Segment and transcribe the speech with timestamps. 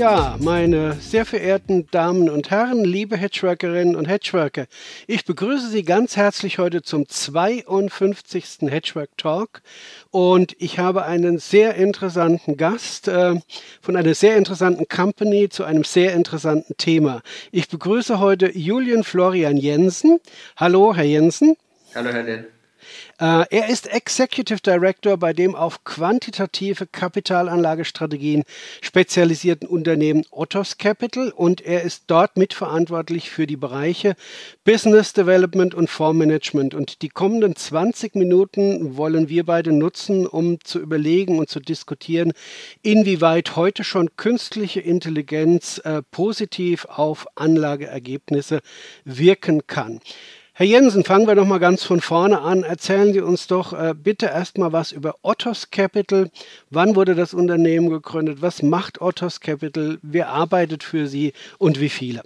[0.00, 4.64] Ja, meine sehr verehrten Damen und Herren, liebe Hedgeworkerinnen und Hedgeworker,
[5.06, 8.60] ich begrüße Sie ganz herzlich heute zum 52.
[8.62, 9.60] Hedgework Talk
[10.10, 13.34] und ich habe einen sehr interessanten Gast äh,
[13.82, 17.20] von einer sehr interessanten Company zu einem sehr interessanten Thema.
[17.52, 20.18] Ich begrüße heute Julian Florian Jensen.
[20.56, 21.58] Hallo, Herr Jensen.
[21.94, 22.48] Hallo, Herr Dill.
[23.20, 28.44] Äh, er ist Executive Director bei dem auf quantitative Kapitalanlagestrategien
[28.80, 34.16] spezialisierten Unternehmen Ottos Capital und er ist dort mitverantwortlich für die Bereiche
[34.64, 36.74] Business Development und Fondsmanagement.
[36.74, 42.32] Und die kommenden 20 Minuten wollen wir beide nutzen, um zu überlegen und zu diskutieren,
[42.80, 48.60] inwieweit heute schon künstliche Intelligenz äh, positiv auf Anlageergebnisse
[49.04, 50.00] wirken kann.
[50.60, 52.64] Herr Jensen, fangen wir doch mal ganz von vorne an.
[52.64, 56.30] Erzählen Sie uns doch äh, bitte erstmal was über Ottos Capital.
[56.68, 58.42] Wann wurde das Unternehmen gegründet?
[58.42, 59.96] Was macht Ottos Capital?
[60.02, 62.20] Wer arbeitet für Sie und wie viele?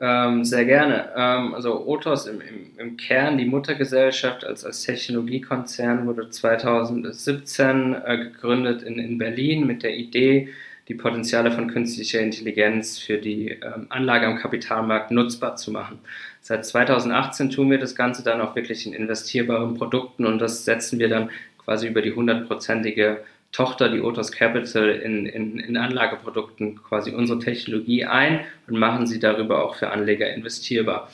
[0.00, 1.10] Ähm, sehr gerne.
[1.16, 8.18] Ähm, also Otos im, im, im, Kern, die Muttergesellschaft als, als Technologiekonzern wurde 2017 äh,
[8.18, 10.48] gegründet in, in Berlin mit der Idee,
[10.90, 16.00] die Potenziale von künstlicher Intelligenz für die ähm, Anlage am Kapitalmarkt nutzbar zu machen.
[16.40, 20.98] Seit 2018 tun wir das Ganze dann auch wirklich in investierbaren Produkten und das setzen
[20.98, 23.20] wir dann quasi über die hundertprozentige
[23.52, 29.20] Tochter, die Otos Capital, in, in, in Anlageprodukten quasi unsere Technologie ein und machen sie
[29.20, 31.08] darüber auch für Anleger investierbar.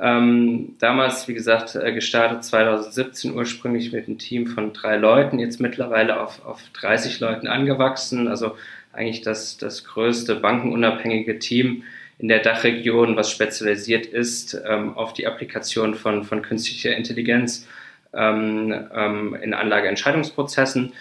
[0.00, 5.60] Ähm, damals, wie gesagt, äh, gestartet 2017 ursprünglich mit einem Team von drei Leuten, jetzt
[5.60, 8.56] mittlerweile auf, auf 30 Leuten angewachsen, also
[8.92, 11.84] eigentlich das, das größte bankenunabhängige Team
[12.18, 17.66] in der Dachregion, was spezialisiert ist ähm, auf die Applikation von, von künstlicher Intelligenz
[18.12, 20.92] ähm, ähm, in Anlageentscheidungsprozessen.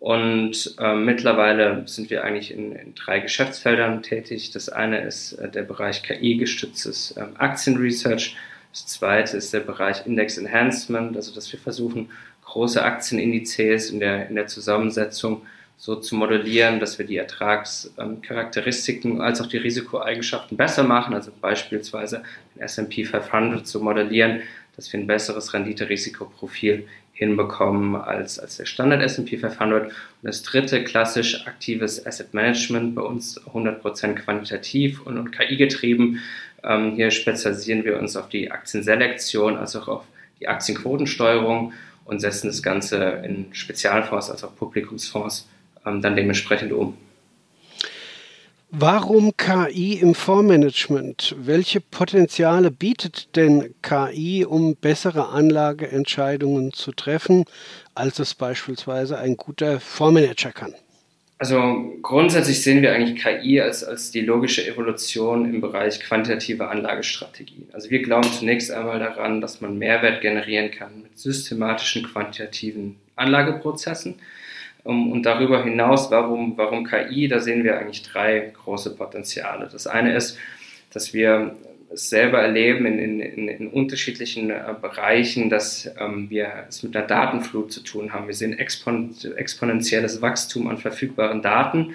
[0.00, 4.50] Und ähm, mittlerweile sind wir eigentlich in, in, drei Geschäftsfeldern tätig.
[4.50, 8.36] Das eine ist äh, der Bereich KI-gestütztes ähm, Aktienresearch.
[8.72, 12.10] Das zweite ist der Bereich Index Enhancement, also dass wir versuchen,
[12.44, 15.46] große Aktienindizes in der, in der Zusammensetzung
[15.84, 22.22] so zu modellieren, dass wir die Ertragscharakteristiken als auch die Risikoeigenschaften besser machen, also beispielsweise
[22.54, 24.40] den S&P 500 zu modellieren,
[24.76, 29.88] dass wir ein besseres Rendite-Risikoprofil hinbekommen als, als der Standard S&P 500.
[29.88, 36.22] Und das dritte, klassisch aktives Asset Management, bei uns 100% quantitativ und, und KI getrieben.
[36.62, 40.04] Ähm, hier spezialisieren wir uns auf die Aktienselektion, also auch auf
[40.40, 41.74] die Aktienquotensteuerung
[42.06, 45.46] und setzen das Ganze in Spezialfonds, also auch Publikumsfonds
[45.86, 46.96] ähm, dann dementsprechend um.
[48.76, 51.36] Warum KI im Fondsmanagement?
[51.38, 57.44] Welche Potenziale bietet denn KI, um bessere Anlageentscheidungen zu treffen,
[57.94, 60.74] als es beispielsweise ein guter Fondsmanager kann?
[61.38, 67.68] Also grundsätzlich sehen wir eigentlich KI als, als die logische Evolution im Bereich quantitative Anlagestrategien.
[67.72, 74.16] Also wir glauben zunächst einmal daran, dass man Mehrwert generieren kann mit systematischen quantitativen Anlageprozessen
[74.84, 79.68] und darüber hinaus, warum, warum KI, da sehen wir eigentlich drei große Potenziale.
[79.72, 80.38] Das eine ist,
[80.92, 81.56] dass wir
[81.90, 87.06] es selber erleben in, in, in unterschiedlichen äh, Bereichen, dass ähm, wir es mit einer
[87.06, 88.26] Datenflut zu tun haben.
[88.26, 91.94] Wir sehen expon exponentielles Wachstum an verfügbaren Daten.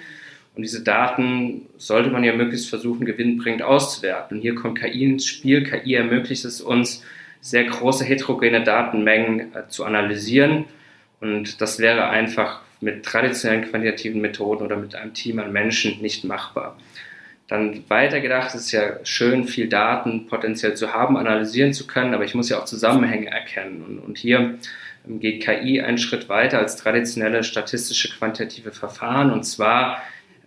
[0.56, 4.38] Und diese Daten sollte man ja möglichst versuchen, gewinnbringend auszuwerten.
[4.38, 5.62] Und hier kommt KI ins Spiel.
[5.62, 7.04] KI ermöglicht es uns,
[7.40, 10.64] sehr große heterogene Datenmengen äh, zu analysieren.
[11.20, 16.24] Und das wäre einfach mit traditionellen quantitativen Methoden oder mit einem Team an Menschen nicht
[16.24, 16.76] machbar.
[17.46, 22.34] Dann weitergedacht ist ja schön, viel Daten potenziell zu haben, analysieren zu können, aber ich
[22.34, 23.82] muss ja auch Zusammenhänge erkennen.
[23.82, 24.58] Und, und hier
[25.04, 29.32] geht KI einen Schritt weiter als traditionelle statistische quantitative Verfahren.
[29.32, 30.00] Und zwar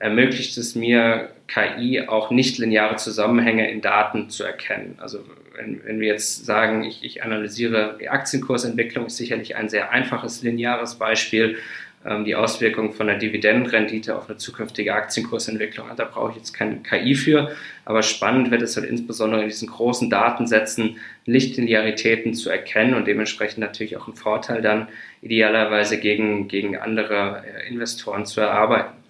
[0.04, 4.96] ermöglicht es mir, KI auch nicht lineare Zusammenhänge in Daten zu erkennen.
[4.98, 5.20] Also
[5.56, 10.44] wenn, wenn wir jetzt sagen, ich, ich analysiere die Aktienkursentwicklung, ist sicherlich ein sehr einfaches
[10.44, 11.58] lineares Beispiel.
[12.06, 15.88] Ähm, die Auswirkungen von der Dividendenrendite auf eine zukünftige Aktienkursentwicklung.
[15.96, 19.70] Da brauche ich jetzt keine KI für, aber spannend wird es halt insbesondere in diesen
[19.70, 24.90] großen Datensätzen Lichtlinearitäten zu erkennen und dementsprechend natürlich auch einen Vorteil dann
[25.22, 29.03] idealerweise gegen, gegen andere äh, Investoren zu erarbeiten.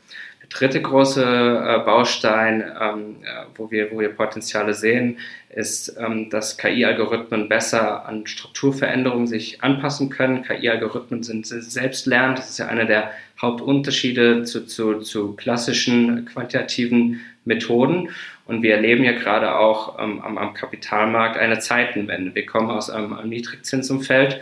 [0.43, 5.17] Der dritte große äh, Baustein, ähm, äh, wo, wir, wo wir Potenziale sehen,
[5.49, 10.43] ist, ähm, dass KI-Algorithmen besser an Strukturveränderungen sich anpassen können.
[10.43, 12.39] KI-Algorithmen sind selbstlernend.
[12.39, 13.11] Das ist ja einer der
[13.41, 18.09] Hauptunterschiede zu, zu, zu klassischen quantitativen Methoden.
[18.45, 22.35] Und wir erleben ja gerade auch ähm, am, am, Kapitalmarkt eine Zeitenwende.
[22.35, 24.41] Wir kommen aus einem, einem Niedrigzinsumfeld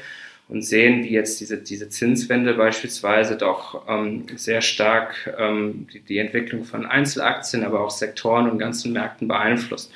[0.52, 6.18] und sehen, wie jetzt diese, diese Zinswende beispielsweise doch ähm, sehr stark ähm, die, die,
[6.18, 9.94] Entwicklung von Einzelaktien, aber auch Sektoren und ganzen Märkten beeinflusst.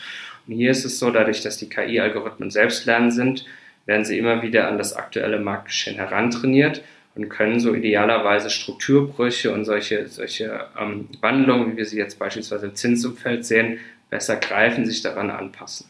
[0.48, 3.46] Und hier ist es so, dadurch, dass die KI-Algorithmen selbst lernen sind,
[3.86, 6.82] werden sie immer wieder an das aktuelle Marktgeschehen herantrainiert
[7.16, 12.68] und können so idealerweise Strukturbrüche und solche, solche ähm, Wandlungen, wie wir sie jetzt beispielsweise
[12.68, 13.80] im Zinsumfeld sehen,
[14.10, 15.88] besser greifen, sich daran anpassen.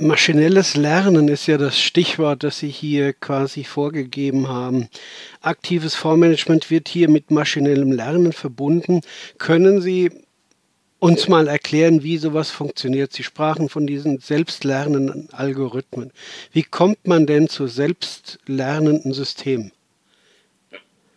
[0.00, 4.88] Maschinelles Lernen ist ja das Stichwort, das Sie hier quasi vorgegeben haben.
[5.40, 9.00] Aktives Vormanagement wird hier mit maschinellem Lernen verbunden.
[9.38, 10.12] Können Sie
[11.00, 13.12] uns mal erklären, wie sowas funktioniert.
[13.12, 16.12] Sie sprachen von diesen selbstlernenden Algorithmen.
[16.52, 19.72] Wie kommt man denn zu selbstlernenden Systemen?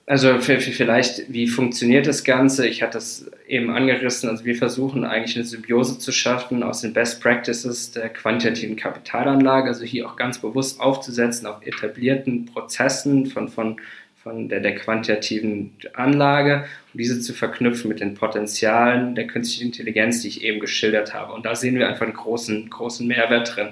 [0.07, 2.67] Also vielleicht, wie funktioniert das Ganze?
[2.67, 4.29] Ich hatte das eben angerissen.
[4.29, 9.69] Also wir versuchen eigentlich eine Symbiose zu schaffen aus den Best Practices der quantitativen Kapitalanlage,
[9.69, 13.77] also hier auch ganz bewusst aufzusetzen auf etablierten Prozessen von, von
[14.23, 20.21] von der, der quantitativen Anlage und diese zu verknüpfen mit den Potenzialen der künstlichen Intelligenz,
[20.21, 21.33] die ich eben geschildert habe.
[21.33, 23.69] Und da sehen wir einfach einen großen, großen Mehrwert drin.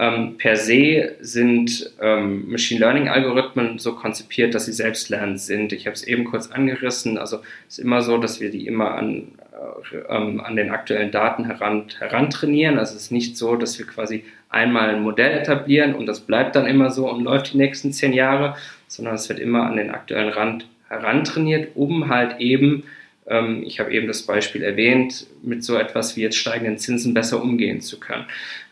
[0.00, 5.74] Ähm, per se sind ähm, Machine Learning Algorithmen so konzipiert, dass sie selbstlernend sind.
[5.74, 7.18] Ich habe es eben kurz angerissen.
[7.18, 9.32] Also es ist immer so, dass wir die immer an,
[9.92, 12.78] äh, ähm, an den aktuellen Daten heran, herantrainieren.
[12.78, 16.56] Also es ist nicht so, dass wir quasi einmal ein Modell etablieren und das bleibt
[16.56, 18.56] dann immer so und läuft die nächsten zehn Jahre,
[18.88, 22.84] sondern es wird immer an den aktuellen Rand herantrainiert, um halt eben,
[23.30, 27.40] ähm, ich habe eben das Beispiel erwähnt, mit so etwas wie jetzt steigenden Zinsen besser
[27.40, 28.26] umgehen zu können.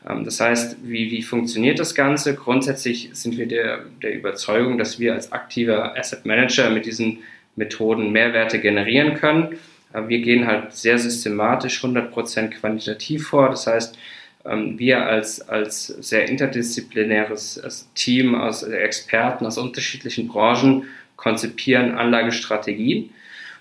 [0.08, 2.34] Ähm, das heißt, wie, wie funktioniert das Ganze?
[2.34, 7.20] Grundsätzlich sind wir der, der Überzeugung, dass wir als aktiver Asset Manager mit diesen
[7.56, 9.56] Methoden Mehrwerte generieren können.
[9.94, 13.50] Äh, wir gehen halt sehr systematisch 100% quantitativ vor.
[13.50, 13.96] Das heißt,
[14.44, 20.84] ähm, wir als, als sehr interdisziplinäres Team aus Experten aus unterschiedlichen Branchen
[21.14, 23.10] konzipieren Anlagestrategien.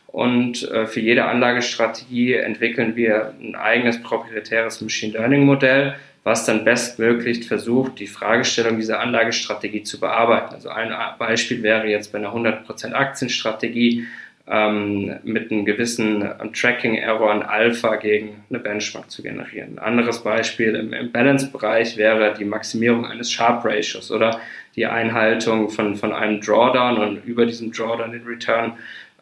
[0.07, 6.65] Und äh, für jede Anlagestrategie entwickeln wir ein eigenes proprietäres Machine Learning Modell, was dann
[6.65, 10.56] bestmöglich versucht, die Fragestellung dieser Anlagestrategie zu bearbeiten.
[10.56, 14.07] Also ein Beispiel wäre jetzt bei einer 100% Aktienstrategie,
[14.50, 19.77] ähm, mit einem gewissen ähm, Tracking-Error an Alpha gegen eine Benchmark zu generieren.
[19.77, 24.39] Ein anderes Beispiel im, im Balance-Bereich wäre die Maximierung eines Sharp-Ratios oder
[24.77, 28.74] die Einhaltung von, von einem Drawdown und über diesem Drawdown den Return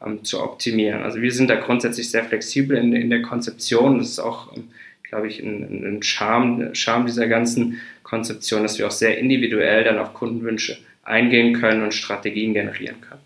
[0.06, 1.04] ähm, zu optimieren.
[1.04, 3.98] Also wir sind da grundsätzlich sehr flexibel in, in der Konzeption.
[3.98, 4.70] Das ist auch, ähm,
[5.04, 9.98] glaube ich, ein, ein Charme, Charme dieser ganzen Konzeption, dass wir auch sehr individuell dann
[9.98, 13.22] auf Kundenwünsche eingehen können und Strategien generieren können.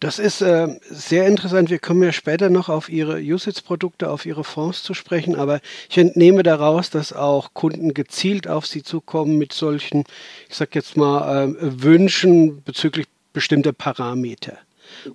[0.00, 1.70] Das ist äh, sehr interessant.
[1.70, 5.60] Wir kommen ja später noch auf Ihre Usage-Produkte, auf Ihre Fonds zu sprechen, aber
[5.90, 10.04] ich entnehme daraus, dass auch Kunden gezielt auf Sie zukommen mit solchen,
[10.48, 14.58] ich sag jetzt mal, äh, Wünschen bezüglich bestimmter Parameter.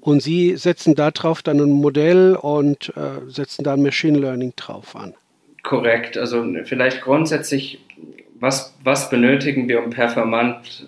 [0.02, 4.96] Und Sie setzen darauf dann ein Modell und äh, setzen da ein Machine Learning drauf
[4.96, 5.14] an.
[5.64, 6.18] Korrekt.
[6.18, 7.80] Also vielleicht grundsätzlich,
[8.40, 10.88] was, was benötigen wir, um performant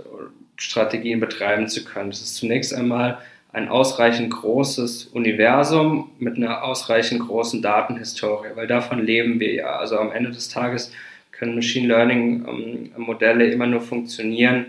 [0.58, 2.10] Strategien betreiben zu können?
[2.10, 3.20] Das ist zunächst einmal
[3.54, 9.78] ein ausreichend großes Universum mit einer ausreichend großen Datenhistorie, weil davon leben wir ja.
[9.78, 10.92] Also am Ende des Tages
[11.32, 14.68] können Machine Learning ähm, immer nur funktionieren,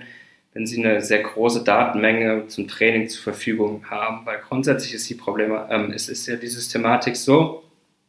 [0.57, 5.15] wenn sie eine sehr große Datenmenge zum Training zur Verfügung haben, weil grundsätzlich ist die
[5.15, 7.63] Probleme, ähm, es ist ja die Systematik so,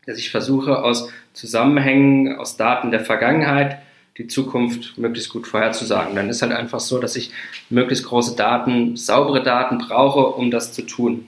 [0.06, 3.80] dass ich versuche aus Zusammenhängen, aus Daten der Vergangenheit
[4.18, 6.16] die Zukunft möglichst gut vorherzusagen.
[6.16, 7.32] Dann ist halt einfach so, dass ich
[7.70, 11.25] möglichst große Daten, saubere Daten brauche, um das zu tun.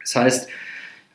[0.00, 0.50] Das heißt,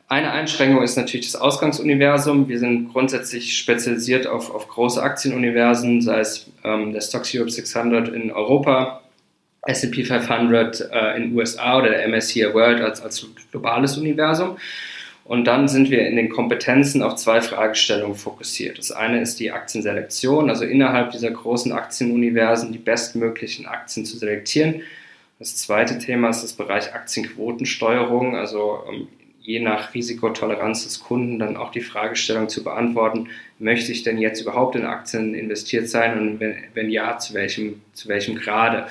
[0.08, 2.48] eine Einschränkung ist natürlich das Ausgangsuniversum.
[2.48, 8.08] Wir sind grundsätzlich spezialisiert auf, auf große Aktienuniversen, sei es ähm, der Stocks Europe 600
[8.08, 9.03] in Europa,
[9.66, 14.58] S&P 500 äh, in USA oder der MSCI World als, als globales Universum.
[15.24, 18.78] Und dann sind wir in den Kompetenzen auf zwei Fragestellungen fokussiert.
[18.78, 24.82] Das eine ist die Aktienselektion, also innerhalb dieser großen Aktienuniversen die bestmöglichen Aktien zu selektieren.
[25.38, 29.08] Das zweite Thema ist das Bereich Aktienquotensteuerung, also ähm,
[29.40, 33.28] je nach Risikotoleranz des Kunden dann auch die Fragestellung zu beantworten,
[33.58, 37.82] möchte ich denn jetzt überhaupt in Aktien investiert sein und wenn, wenn ja, zu welchem,
[37.92, 38.86] zu welchem Grade?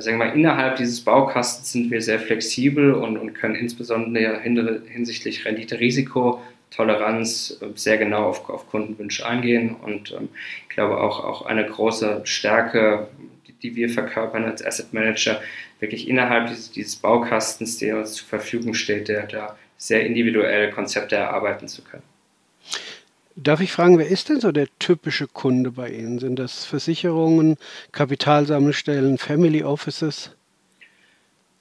[0.00, 5.44] Sagen wir mal, innerhalb dieses Baukastens sind wir sehr flexibel und, und können insbesondere hinsichtlich
[5.44, 10.28] Rendite-Risiko Toleranz äh, sehr genau auf, auf Kundenwünsche eingehen und ähm,
[10.68, 13.08] ich glaube auch, auch eine große Stärke,
[13.46, 15.40] die, die, wir verkörpern als Asset Manager,
[15.80, 21.16] wirklich innerhalb dieses, dieses Baukastens, der uns zur Verfügung steht, der da sehr individuell Konzepte
[21.16, 22.02] erarbeiten zu können.
[23.36, 26.18] Darf ich fragen, wer ist denn so der typische Kunde bei Ihnen?
[26.18, 27.56] Sind das Versicherungen,
[27.90, 30.30] Kapitalsammelstellen, Family Offices?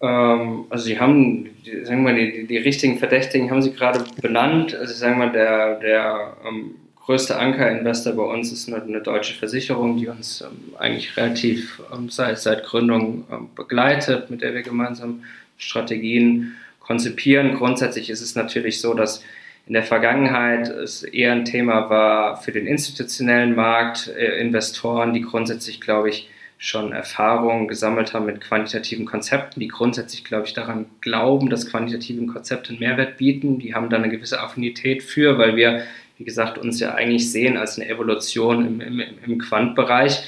[0.02, 1.50] Ähm, also Sie haben,
[1.84, 4.76] sagen wir mal, die, die, richtigen Verdächtigen haben Sie gerade benannt.
[4.76, 9.34] Also sagen wir mal, der, der ähm, größte Anker-Investor bei uns ist eine, eine, deutsche
[9.34, 14.62] Versicherung, die uns ähm, eigentlich relativ ähm, seit, seit Gründung ähm, begleitet, mit der wir
[14.62, 15.24] gemeinsam
[15.58, 17.56] Strategien konzipieren.
[17.56, 19.24] Grundsätzlich ist es natürlich so, dass
[19.68, 25.22] in der Vergangenheit es eher ein Thema war für den institutionellen Markt, äh, Investoren, die
[25.22, 30.86] grundsätzlich, glaube ich, schon Erfahrungen gesammelt haben mit quantitativen Konzepten, die grundsätzlich, glaube ich, daran
[31.02, 33.60] glauben, dass quantitative Konzepte einen Mehrwert bieten.
[33.60, 35.84] Die haben da eine gewisse Affinität für, weil wir,
[36.18, 40.24] wie gesagt, uns ja eigentlich sehen als eine Evolution im, im, im Quantbereich.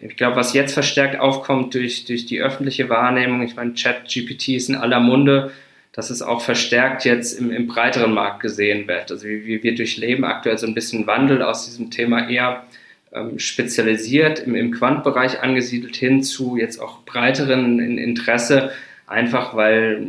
[0.00, 4.68] Ich glaube, was jetzt verstärkt aufkommt durch, durch die öffentliche Wahrnehmung, ich meine, Chat-GPT ist
[4.68, 5.52] in aller Munde,
[5.92, 9.10] dass es auch verstärkt jetzt im, im breiteren Markt gesehen wird.
[9.10, 12.64] Also wir, wir durchleben aktuell so ein bisschen Wandel aus diesem Thema eher
[13.12, 18.72] ähm, spezialisiert im, im Quantbereich angesiedelt hin zu jetzt auch breiteren Interesse,
[19.06, 20.06] einfach weil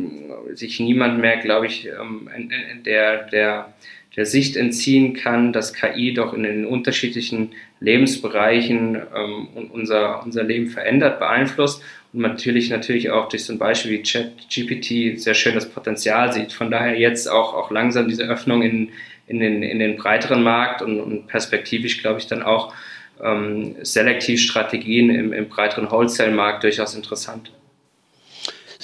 [0.54, 2.30] sich niemand mehr, glaube ich, ähm,
[2.86, 3.74] der, der,
[4.16, 7.52] der Sicht entziehen kann, dass KI doch in den unterschiedlichen
[7.84, 13.92] Lebensbereichen ähm, unser, unser Leben verändert, beeinflusst und natürlich natürlich auch durch so ein Beispiel
[13.92, 16.52] wie ChatGPT sehr schön das Potenzial sieht.
[16.52, 18.90] Von daher jetzt auch, auch langsam diese Öffnung in,
[19.26, 22.74] in, den, in den breiteren Markt und, und perspektivisch, glaube ich, dann auch
[23.22, 27.52] ähm, Selektivstrategien im, im breiteren Wholesale-Markt durchaus interessant.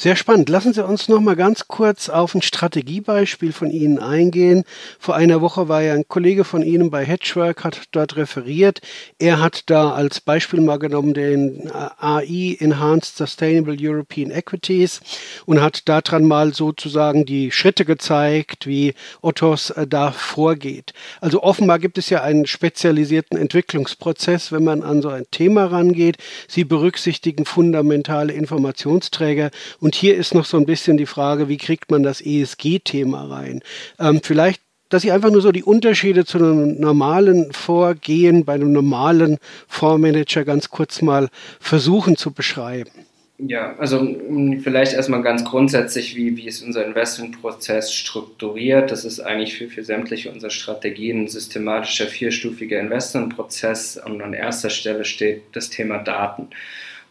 [0.00, 0.48] Sehr spannend.
[0.48, 4.64] Lassen Sie uns noch mal ganz kurz auf ein Strategiebeispiel von Ihnen eingehen.
[4.98, 8.80] Vor einer Woche war ja ein Kollege von Ihnen bei Hedgework, hat dort referiert.
[9.18, 15.02] Er hat da als Beispiel mal genommen den äh, AI Enhanced Sustainable European Equities
[15.44, 20.94] und hat daran mal sozusagen die Schritte gezeigt, wie Ottos äh, da vorgeht.
[21.20, 26.16] Also offenbar gibt es ja einen spezialisierten Entwicklungsprozess, wenn man an so ein Thema rangeht.
[26.48, 31.56] Sie berücksichtigen fundamentale Informationsträger und und hier ist noch so ein bisschen die Frage, wie
[31.56, 33.60] kriegt man das ESG-Thema rein?
[33.98, 38.70] Ähm, vielleicht dass Sie einfach nur so die Unterschiede zu einem normalen Vorgehen bei einem
[38.72, 41.28] normalen Fondsmanager ganz kurz mal
[41.58, 42.90] versuchen zu beschreiben.
[43.38, 44.16] Ja, also
[44.62, 48.92] vielleicht erstmal ganz grundsätzlich, wie, wie ist unser Investmentprozess strukturiert.
[48.92, 54.70] Das ist eigentlich für, für sämtliche unserer Strategien ein systematischer vierstufiger Investmentprozess und an erster
[54.70, 56.48] Stelle steht das Thema Daten.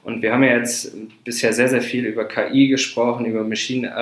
[0.04, 3.94] Und wir haben ja jetzt bisher sehr, sehr viel über KI gesprochen, über Machine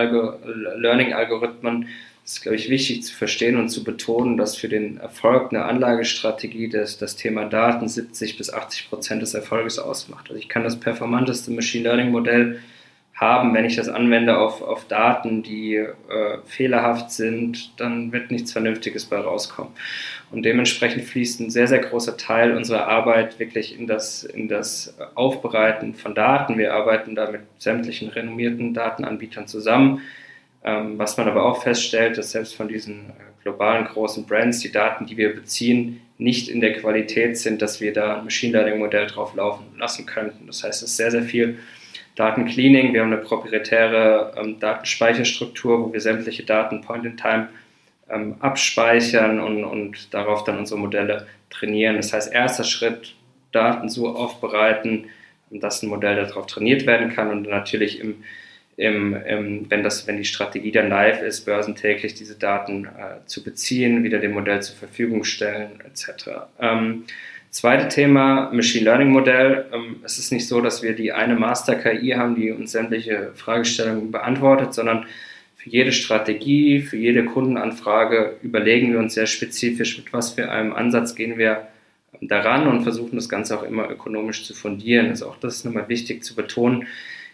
[0.77, 1.88] Learning Algorithmen.
[2.24, 5.66] Es ist, glaube ich, wichtig zu verstehen und zu betonen, dass für den Erfolg einer
[5.66, 10.30] Anlagestrategie das, das Thema Daten 70 bis 80 Prozent des Erfolges ausmacht.
[10.30, 12.60] Also ich kann das performanteste Machine Learning Modell
[13.18, 15.88] haben, wenn ich das anwende auf, auf Daten, die äh,
[16.46, 19.74] fehlerhaft sind, dann wird nichts Vernünftiges bei rauskommen.
[20.30, 24.96] Und dementsprechend fließt ein sehr, sehr großer Teil unserer Arbeit wirklich in das, in das
[25.16, 26.60] Aufbereiten von Daten.
[26.60, 30.02] Wir arbeiten da mit sämtlichen renommierten Datenanbietern zusammen.
[30.64, 34.72] Ähm, was man aber auch feststellt, dass selbst von diesen äh, globalen großen Brands die
[34.72, 38.80] Daten, die wir beziehen, nicht in der Qualität sind, dass wir da ein Machine Learning
[38.80, 40.46] Modell drauf laufen lassen könnten.
[40.46, 41.58] Das heißt, es ist sehr, sehr viel
[42.18, 47.48] Datencleaning, wir haben eine proprietäre ähm, Datenspeicherstruktur, wo wir sämtliche Daten point in time
[48.10, 51.96] ähm, abspeichern und, und darauf dann unsere Modelle trainieren.
[51.96, 53.16] Das heißt, erster Schritt,
[53.52, 55.06] Daten so aufbereiten,
[55.52, 58.24] dass ein Modell darauf trainiert werden kann und natürlich im,
[58.78, 63.44] im, im, wenn, das, wenn die Strategie dann live ist, börsentäglich diese Daten äh, zu
[63.44, 66.30] beziehen, wieder dem Modell zur Verfügung stellen, etc.
[66.60, 67.06] Ähm,
[67.58, 69.66] Zweite Thema, Machine Learning Modell.
[69.74, 74.12] Ähm, es ist nicht so, dass wir die eine Master-KI haben, die uns sämtliche Fragestellungen
[74.12, 75.08] beantwortet, sondern
[75.56, 80.72] für jede Strategie, für jede Kundenanfrage überlegen wir uns sehr spezifisch, mit was für einem
[80.72, 81.68] Ansatz gehen wir
[82.22, 85.08] ähm, daran und versuchen das Ganze auch immer ökonomisch zu fundieren.
[85.08, 86.86] Also auch das ist nochmal wichtig zu betonen.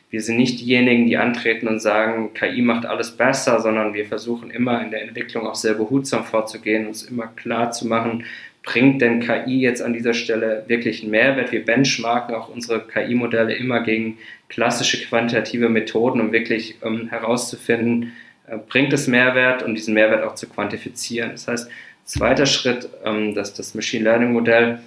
[0.09, 4.51] Wir sind nicht diejenigen, die antreten und sagen, KI macht alles besser, sondern wir versuchen
[4.51, 8.23] immer in der Entwicklung auch sehr behutsam vorzugehen, uns immer klar zu machen,
[8.63, 11.51] bringt denn KI jetzt an dieser Stelle wirklich einen Mehrwert?
[11.51, 14.17] Wir benchmarken auch unsere KI-Modelle immer gegen
[14.49, 18.13] klassische quantitative Methoden, um wirklich ähm, herauszufinden,
[18.47, 21.31] äh, bringt es Mehrwert und diesen Mehrwert auch zu quantifizieren.
[21.31, 21.69] Das heißt,
[22.05, 24.79] zweiter Schritt, ähm, dass das Machine Learning Modell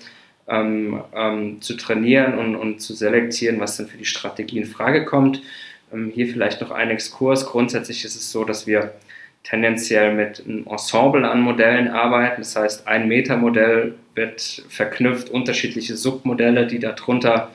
[0.48, 5.04] ähm, ähm, zu trainieren und, und zu selektieren, was dann für die Strategie in Frage
[5.04, 5.42] kommt.
[5.92, 7.46] Ähm, hier vielleicht noch ein Exkurs.
[7.46, 8.94] Grundsätzlich ist es so, dass wir
[9.46, 12.42] tendenziell mit einem Ensemble an Modellen arbeiten.
[12.42, 17.52] Das heißt, ein Metamodell wird verknüpft, unterschiedliche Submodelle, die darunter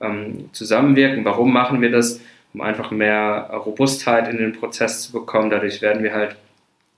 [0.00, 1.24] ähm, zusammenwirken.
[1.24, 2.20] Warum machen wir das?
[2.54, 5.50] Um einfach mehr Robustheit in den Prozess zu bekommen.
[5.50, 6.36] Dadurch werden wir halt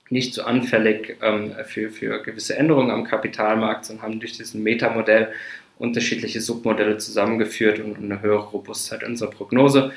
[0.09, 5.29] nicht so anfällig ähm, für, für gewisse Änderungen am Kapitalmarkt, sondern haben durch diesen Metamodell
[5.79, 9.91] unterschiedliche Submodelle zusammengeführt und eine höhere Robustheit unserer Prognose.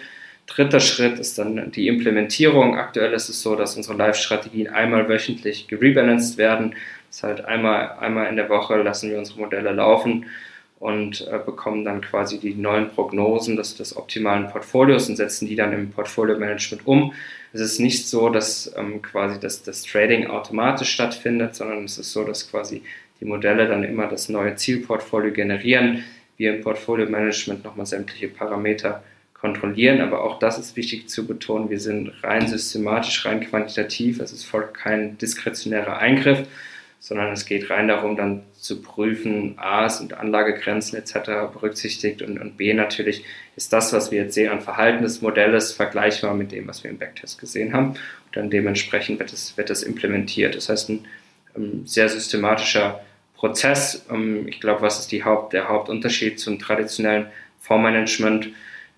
[0.48, 2.76] Dritter Schritt ist dann die Implementierung.
[2.76, 6.74] Aktuell ist es so, dass unsere Live-Strategien einmal wöchentlich gerebalanced werden.
[7.10, 10.26] Das heißt, einmal, einmal in der Woche lassen wir unsere Modelle laufen
[10.80, 15.56] und äh, bekommen dann quasi die neuen Prognosen des, des optimalen Portfolios und setzen die
[15.56, 17.12] dann im Portfolio-Management um.
[17.52, 22.12] Es ist nicht so, dass ähm, quasi das, das Trading automatisch stattfindet, sondern es ist
[22.12, 22.82] so, dass quasi
[23.20, 26.04] die Modelle dann immer das neue Zielportfolio generieren.
[26.36, 29.02] Wir im Portfolio-Management nochmal sämtliche Parameter
[29.40, 31.70] kontrollieren, aber auch das ist wichtig zu betonen.
[31.70, 34.20] Wir sind rein systematisch, rein quantitativ.
[34.20, 36.48] Es ist voll kein diskretionärer Eingriff,
[36.98, 41.52] sondern es geht rein darum, dann zu prüfen, A, sind Anlagegrenzen etc.
[41.52, 45.72] berücksichtigt und, und B, natürlich ist das, was wir jetzt sehen an Verhalten des Modells,
[45.72, 47.90] vergleichbar mit dem, was wir im Backtest gesehen haben.
[47.90, 50.56] Und dann dementsprechend wird es, wird es implementiert.
[50.56, 51.06] Das heißt, ein,
[51.56, 53.00] ähm, sehr systematischer
[53.36, 54.04] Prozess.
[54.10, 57.26] Ähm, ich glaube, was ist Haupt, der Hauptunterschied zum traditionellen
[57.60, 58.48] Fondsmanagement?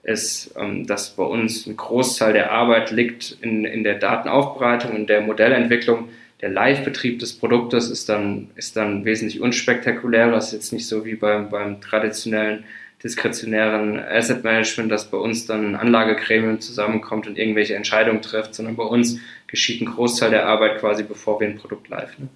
[0.03, 5.07] Ist, ähm, dass bei uns ein Großteil der Arbeit liegt in, in der Datenaufbereitung, in
[5.07, 6.09] der Modellentwicklung
[6.41, 10.31] der Live-Betrieb des Produktes ist dann, ist dann wesentlich unspektakulärer.
[10.31, 12.65] Das ist jetzt nicht so wie beim, beim traditionellen
[13.03, 18.77] diskretionären Asset Management, dass bei uns dann ein Anlagegremium zusammenkommt und irgendwelche Entscheidungen trifft, sondern
[18.77, 22.19] bei uns geschieht ein Großteil der Arbeit quasi, bevor wir ein Produkt live.
[22.19, 22.29] Ne?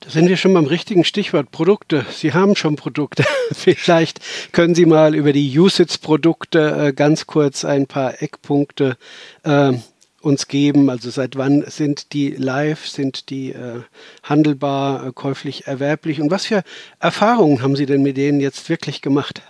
[0.00, 2.06] Da sind wir schon beim richtigen Stichwort Produkte.
[2.10, 3.24] Sie haben schon Produkte.
[3.52, 4.20] Vielleicht
[4.52, 8.96] können Sie mal über die Usage-Produkte äh, ganz kurz ein paar Eckpunkte
[9.42, 9.72] äh,
[10.20, 10.90] uns geben?
[10.90, 13.82] Also seit wann sind die live, sind die äh,
[14.22, 16.20] handelbar, äh, käuflich erwerblich?
[16.20, 16.62] Und was für
[17.00, 19.42] Erfahrungen haben Sie denn mit denen jetzt wirklich gemacht?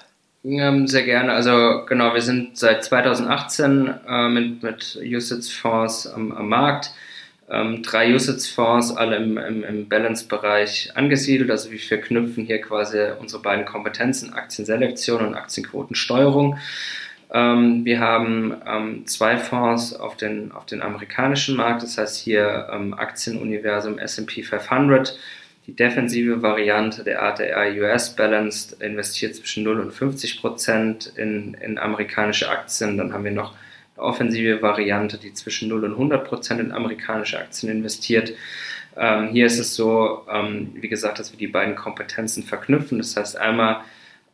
[0.87, 1.33] sehr gerne.
[1.33, 6.93] Also genau, wir sind seit 2018 äh, mit, mit USITS-Fonds am, am, Markt.
[7.51, 11.51] Ähm, drei USITS-Fonds, alle im, im, im Balance-Bereich angesiedelt.
[11.51, 16.59] Also wir verknüpfen hier quasi unsere beiden Kompetenzen, Aktienselektion und Aktienquotensteuerung.
[17.33, 22.69] Ähm, wir haben ähm, zwei Fonds auf den, auf den amerikanischen Markt, das heißt hier
[22.73, 25.19] ähm, Aktienuniversum SP 500.
[25.67, 31.79] Die defensive Variante der ATR US Balanced investiert zwischen 0 und 50 Prozent in, in
[31.79, 32.97] amerikanische Aktien.
[32.97, 33.55] Dann haben wir noch
[33.99, 38.33] offensive Variante, die zwischen 0 und 100 Prozent in amerikanische Aktien investiert.
[38.97, 42.99] Ähm, hier ist es so, ähm, wie gesagt, dass wir die beiden Kompetenzen verknüpfen.
[42.99, 43.81] Das heißt einmal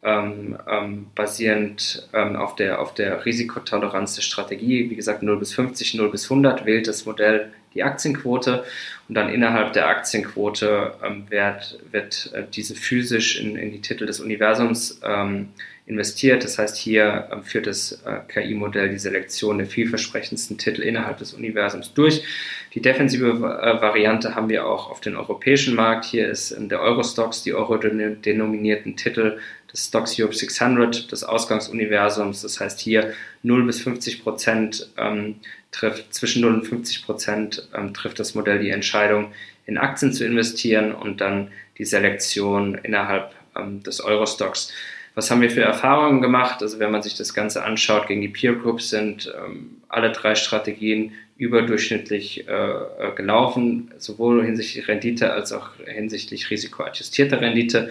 [0.02, 4.90] ähm, ähm, basierend ähm, auf, der, auf der Risikotoleranz der Strategie.
[4.90, 8.64] Wie gesagt, 0 bis 50, 0 bis 100 wählt das Modell die Aktienquote
[9.08, 14.06] und dann innerhalb der Aktienquote ähm, wird, wird äh, diese physisch in, in die Titel
[14.06, 15.48] des Universums ähm,
[15.86, 16.44] investiert.
[16.44, 21.34] Das heißt, hier äh, führt das äh, KI-Modell die Selektion der vielversprechendsten Titel innerhalb des
[21.34, 22.24] Universums durch.
[22.72, 26.06] Die defensive äh, Variante haben wir auch auf den europäischen Markt.
[26.06, 29.38] Hier ist in der Eurostox die euro-denominierten Titel
[29.70, 32.40] des Stocks Europe 600 des Ausgangsuniversums.
[32.42, 35.36] Das heißt, hier 0 bis 50 Prozent ähm,
[35.70, 39.32] trifft, zwischen 0 und 50 Prozent ähm, trifft das Modell die Entscheidung,
[39.66, 44.72] in Aktien zu investieren und dann die Selektion innerhalb ähm, des Eurostocks.
[45.14, 46.60] Was haben wir für Erfahrungen gemacht?
[46.60, 50.34] Also wenn man sich das Ganze anschaut, gegen die Peer Groups sind ähm, alle drei
[50.34, 57.90] Strategien überdurchschnittlich äh, äh, gelaufen, sowohl hinsichtlich Rendite als auch hinsichtlich risikoadjustierter Rendite.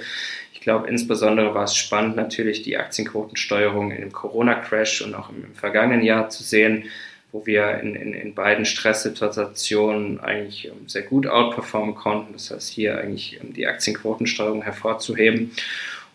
[0.54, 5.56] Ich glaube, insbesondere war es spannend, natürlich die Aktienquotensteuerung im Corona-Crash und auch im, im,
[5.56, 6.86] vergangenen Jahr zu sehen,
[7.34, 12.34] wo wir in, in, in beiden Stresssituationen eigentlich ähm, sehr gut outperformen konnten.
[12.34, 15.52] Das heißt, hier eigentlich ähm, die Aktienquotensteuerung hervorzuheben.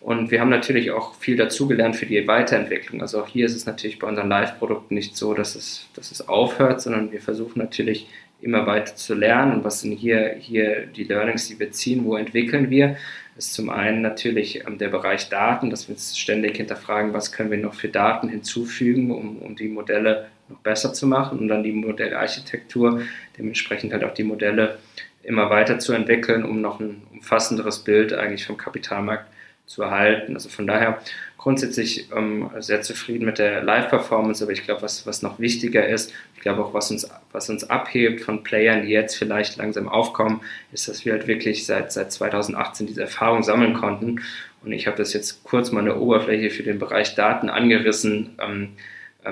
[0.01, 3.01] Und wir haben natürlich auch viel dazugelernt für die Weiterentwicklung.
[3.01, 6.27] Also auch hier ist es natürlich bei unseren Live-Produkten nicht so, dass es, dass es
[6.27, 8.07] aufhört, sondern wir versuchen natürlich
[8.41, 9.53] immer weiter zu lernen.
[9.53, 12.95] Und was sind hier, hier die Learnings, die wir ziehen, wo entwickeln wir?
[13.35, 17.31] Das ist zum einen natürlich ähm, der Bereich Daten, dass wir uns ständig hinterfragen, was
[17.31, 21.47] können wir noch für Daten hinzufügen, um, um die Modelle noch besser zu machen und
[21.47, 23.01] dann die Modellarchitektur,
[23.37, 24.79] dementsprechend halt auch die Modelle
[25.23, 29.25] immer weiter zu entwickeln, um noch ein umfassenderes Bild eigentlich vom Kapitalmarkt
[29.69, 30.33] zu erhalten.
[30.33, 30.99] Also von daher
[31.37, 36.11] grundsätzlich ähm, sehr zufrieden mit der Live-Performance, aber ich glaube, was, was noch wichtiger ist,
[36.35, 40.41] ich glaube auch, was uns, was uns abhebt von Playern, die jetzt vielleicht langsam aufkommen,
[40.71, 44.21] ist, dass wir halt wirklich seit, seit 2018 diese Erfahrung sammeln konnten
[44.63, 48.37] Und ich habe das jetzt kurz mal eine Oberfläche für den Bereich Daten angerissen.
[48.41, 48.69] Ähm,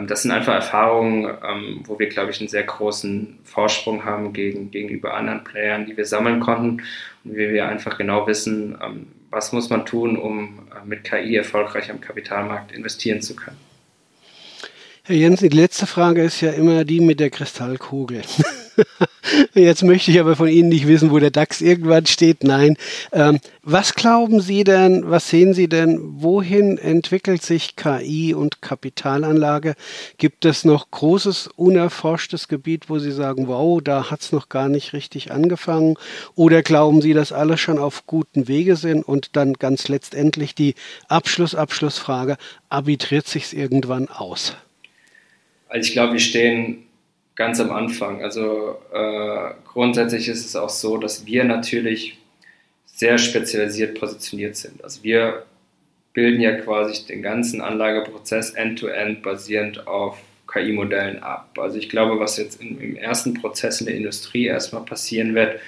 [0.06, 4.70] das sind einfach Erfahrungen, ähm, wo wir, glaube ich, einen sehr großen Vorsprung haben gegen,
[4.70, 6.84] gegenüber anderen Playern, die wir sammeln konnten
[7.24, 11.36] und wie wir einfach genau wissen, ähm, was muss man tun, um äh, mit KI
[11.36, 13.58] erfolgreich am Kapitalmarkt investieren zu können.
[15.08, 18.24] Herr Jensen, die letzte Frage ist ja immer die mit der Kristallkugel.
[19.54, 22.44] Jetzt möchte ich aber von Ihnen nicht wissen, wo der DAX irgendwann steht.
[22.44, 22.76] Nein.
[23.14, 29.76] Ähm, was glauben Sie denn, was sehen Sie denn, wohin entwickelt sich KI und Kapitalanlage?
[30.18, 34.68] Gibt es noch großes, unerforschtes Gebiet, wo Sie sagen, wow, da hat es noch gar
[34.68, 35.96] nicht richtig angefangen?
[36.36, 40.76] Oder glauben Sie, dass alle schon auf guten Wege sind und dann ganz letztendlich die
[41.08, 42.36] Abschluss-Abschlussfrage,
[42.68, 44.58] arbitriert sich es irgendwann aus?
[45.70, 46.84] Also ich glaube, wir stehen
[47.36, 48.24] ganz am Anfang.
[48.24, 52.18] Also äh, grundsätzlich ist es auch so, dass wir natürlich
[52.86, 54.84] sehr spezialisiert positioniert sind.
[54.84, 55.46] Also wir
[56.14, 60.18] bilden ja quasi den ganzen Anlageprozess end-to-end -end basierend auf
[60.52, 61.50] KI-Modellen ab.
[61.60, 65.60] Also ich glaube, was jetzt im, im ersten Prozess in der Industrie erstmal passieren wird,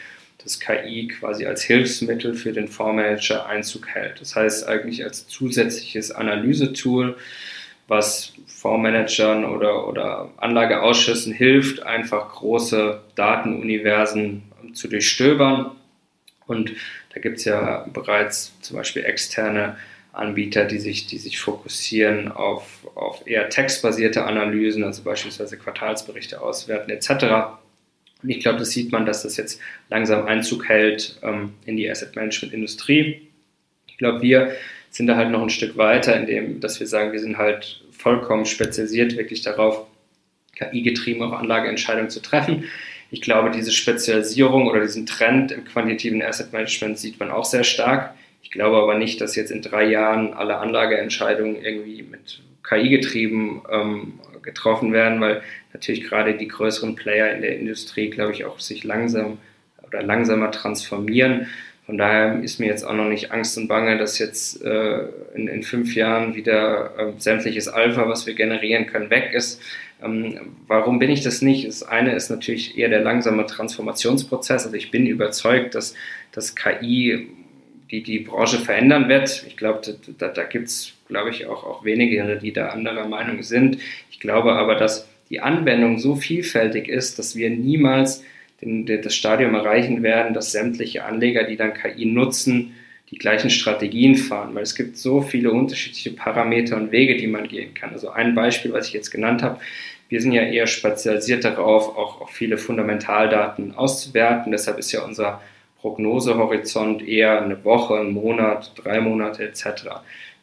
[0.43, 4.21] dass KI quasi als Hilfsmittel für den Fondsmanager Einzug hält.
[4.21, 7.17] Das heißt eigentlich als zusätzliches Analysetool,
[7.89, 15.71] was Fondsmanagern oder, oder Anlageausschüssen hilft, einfach große Datenuniversen zu durchstöbern.
[16.45, 16.73] Und
[17.13, 19.78] da gibt es ja bereits zum Beispiel externe
[20.12, 26.91] Anbieter, die sich, die sich fokussieren auf, auf eher textbasierte Analysen, also beispielsweise Quartalsberichte auswerten
[26.91, 27.10] etc.
[28.21, 31.89] Und ich glaube, das sieht man, dass das jetzt langsam Einzug hält ähm, in die
[31.89, 33.30] Asset Management Industrie.
[33.88, 34.52] Ich glaube, wir
[34.89, 38.45] sind da halt noch ein Stück weiter, indem, dass wir sagen, wir sind halt vollkommen
[38.45, 39.86] spezialisiert wirklich darauf,
[40.56, 42.65] KI-getrieben auch Anlageentscheidungen zu treffen.
[43.12, 47.63] Ich glaube, diese Spezialisierung oder diesen Trend im quantitativen Asset Management sieht man auch sehr
[47.63, 48.13] stark.
[48.43, 53.63] Ich glaube aber nicht, dass jetzt in drei Jahren alle Anlageentscheidungen irgendwie mit KI getrieben
[53.71, 55.41] ähm, getroffen werden, weil
[55.73, 59.38] natürlich gerade die größeren Player in der Industrie, glaube ich, auch sich langsam
[59.86, 61.47] oder langsamer transformieren.
[61.89, 65.47] Von daher ist mir jetzt auch noch nicht Angst und Bange, dass jetzt äh, in,
[65.47, 69.60] in, fünf Jahren wieder äh, sämtliches Alpha, was wir generieren können, weg ist.
[70.04, 71.67] Ähm, warum bin ich das nicht?
[71.67, 74.65] Das eine ist natürlich eher der langsame Transformationsprozess.
[74.65, 75.95] Also ich bin überzeugt, dass,
[76.32, 77.30] dass KI
[77.89, 79.43] die, die Branche verändern wird.
[79.47, 83.08] Ich glaube, da, da, da gibt es, glaube ich, auch, auch wenige, die da anderer
[83.08, 83.80] Meinung sind.
[84.12, 88.23] Ich glaube aber, dass die Anwendung so vielfältig ist, dass wir niemals
[88.61, 92.73] den, das Stadium erreichen werden, dass sämtliche Anleger, die dann KI nutzen,
[93.11, 97.47] die gleichen Strategien fahren, weil es gibt so viele unterschiedliche Parameter und Wege, die man
[97.47, 97.91] gehen kann.
[97.91, 99.59] Also ein Beispiel, was ich jetzt genannt habe,
[100.09, 104.51] wir sind ja eher spezialisiert darauf, auch, auch viele Fundamentaldaten auszuwerten.
[104.51, 105.41] Deshalb ist ja unser
[105.81, 109.85] Prognosehorizont eher eine Woche, ein Monat, drei Monate etc.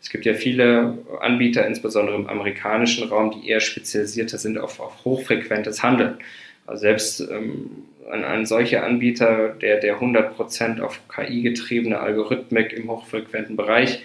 [0.01, 5.05] Es gibt ja viele Anbieter, insbesondere im amerikanischen Raum, die eher spezialisierter sind auf, auf
[5.05, 6.19] hochfrequentes Handeln.
[6.67, 7.71] Also selbst ähm,
[8.11, 14.03] ein, ein solcher Anbieter, der, der 100% auf KI-getriebene Algorithmik im hochfrequenten Bereich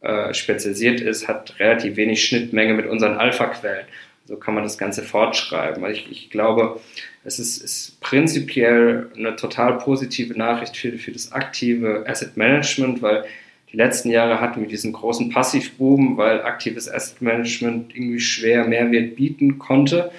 [0.00, 3.86] äh, spezialisiert ist, hat relativ wenig Schnittmenge mit unseren Alpha-Quellen.
[4.26, 5.84] So kann man das Ganze fortschreiben.
[5.84, 6.80] Also ich, ich glaube,
[7.24, 13.24] es ist, ist, prinzipiell eine total positive Nachricht für, für das aktive Asset Management, weil
[13.72, 19.16] die letzten Jahre hatten wir diesen großen Passivboom, weil aktives Asset Management irgendwie schwer Mehrwert
[19.16, 20.10] bieten konnte.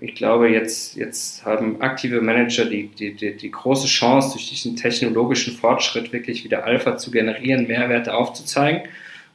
[0.00, 4.76] Ich glaube, jetzt, jetzt haben aktive Manager die, die, die, die, große Chance, durch diesen
[4.76, 8.82] technologischen Fortschritt wirklich wieder Alpha zu generieren, Mehrwerte aufzuzeigen.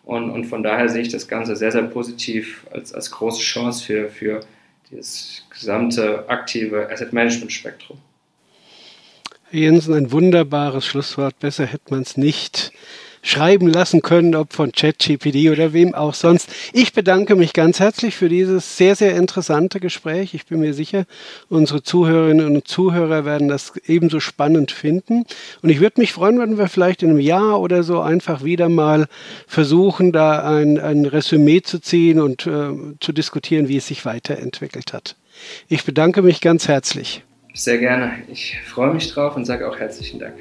[0.03, 3.85] Und, und von daher sehe ich das Ganze sehr, sehr positiv als, als große Chance
[3.85, 4.41] für, für
[4.91, 7.97] das gesamte aktive Asset Management Spektrum.
[9.51, 11.39] Herr Jensen, ein wunderbares Schlusswort.
[11.39, 12.71] Besser hätte man es nicht
[13.21, 16.49] schreiben lassen können, ob von ChatGPT oder wem auch sonst.
[16.73, 20.33] Ich bedanke mich ganz herzlich für dieses sehr, sehr interessante Gespräch.
[20.33, 21.05] Ich bin mir sicher,
[21.49, 25.25] unsere Zuhörerinnen und Zuhörer werden das ebenso spannend finden.
[25.61, 28.69] Und ich würde mich freuen, wenn wir vielleicht in einem Jahr oder so einfach wieder
[28.69, 29.07] mal
[29.47, 34.93] versuchen, da ein, ein Resümee zu ziehen und äh, zu diskutieren, wie es sich weiterentwickelt
[34.93, 35.15] hat.
[35.67, 37.23] Ich bedanke mich ganz herzlich.
[37.53, 38.11] Sehr gerne.
[38.31, 40.35] Ich freue mich drauf und sage auch herzlichen Dank.